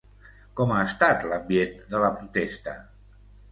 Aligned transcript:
Com 0.59 0.73
ha 0.75 0.79
estat 0.85 1.27
l'ambient 1.33 1.77
de 1.93 2.03
la 2.07 2.11
protesta? 2.19 2.77